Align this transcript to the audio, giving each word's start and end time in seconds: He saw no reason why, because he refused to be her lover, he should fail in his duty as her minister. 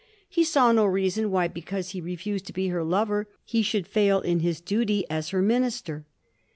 He 0.27 0.43
saw 0.43 0.71
no 0.71 0.85
reason 0.87 1.29
why, 1.29 1.47
because 1.47 1.89
he 1.91 2.01
refused 2.01 2.47
to 2.47 2.53
be 2.53 2.69
her 2.69 2.83
lover, 2.83 3.27
he 3.45 3.61
should 3.61 3.85
fail 3.87 4.19
in 4.19 4.39
his 4.39 4.59
duty 4.59 5.05
as 5.11 5.29
her 5.29 5.43
minister. 5.43 6.07